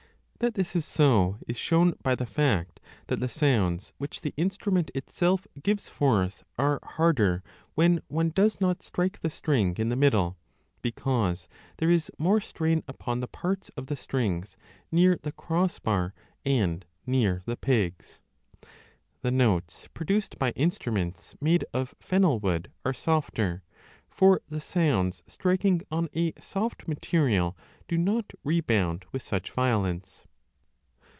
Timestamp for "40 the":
15.11-15.31